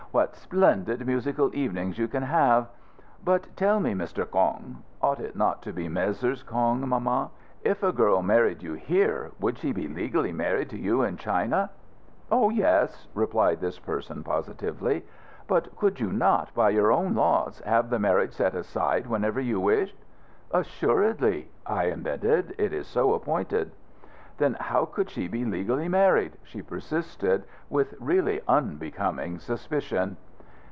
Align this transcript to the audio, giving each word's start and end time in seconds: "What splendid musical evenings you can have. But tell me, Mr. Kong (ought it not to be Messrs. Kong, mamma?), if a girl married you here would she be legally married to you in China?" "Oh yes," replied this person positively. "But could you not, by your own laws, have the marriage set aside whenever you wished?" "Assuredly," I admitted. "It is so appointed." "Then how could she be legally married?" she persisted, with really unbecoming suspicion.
"What 0.13 0.35
splendid 0.35 1.05
musical 1.07 1.51
evenings 1.55 1.97
you 1.97 2.09
can 2.09 2.23
have. 2.23 2.67
But 3.23 3.47
tell 3.55 3.79
me, 3.79 3.93
Mr. 3.93 4.29
Kong 4.29 4.83
(ought 5.01 5.21
it 5.21 5.37
not 5.37 5.61
to 5.61 5.71
be 5.71 5.87
Messrs. 5.87 6.43
Kong, 6.43 6.85
mamma?), 6.85 7.29
if 7.63 7.81
a 7.81 7.93
girl 7.93 8.21
married 8.21 8.61
you 8.61 8.73
here 8.73 9.31
would 9.39 9.57
she 9.57 9.71
be 9.71 9.87
legally 9.87 10.33
married 10.33 10.69
to 10.71 10.77
you 10.77 11.01
in 11.03 11.15
China?" 11.15 11.69
"Oh 12.29 12.49
yes," 12.49 13.07
replied 13.15 13.61
this 13.61 13.79
person 13.79 14.21
positively. 14.21 15.05
"But 15.47 15.73
could 15.77 16.01
you 16.01 16.11
not, 16.11 16.53
by 16.53 16.71
your 16.71 16.91
own 16.91 17.15
laws, 17.15 17.61
have 17.65 17.89
the 17.89 17.97
marriage 17.97 18.33
set 18.33 18.53
aside 18.53 19.07
whenever 19.07 19.39
you 19.39 19.61
wished?" 19.61 19.95
"Assuredly," 20.51 21.49
I 21.65 21.85
admitted. 21.85 22.53
"It 22.57 22.73
is 22.73 22.85
so 22.85 23.13
appointed." 23.13 23.71
"Then 24.37 24.57
how 24.59 24.85
could 24.85 25.07
she 25.11 25.27
be 25.27 25.45
legally 25.45 25.87
married?" 25.87 26.35
she 26.41 26.63
persisted, 26.63 27.43
with 27.69 27.93
really 27.99 28.41
unbecoming 28.47 29.37
suspicion. 29.37 30.17